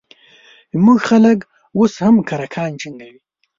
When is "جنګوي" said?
2.81-3.21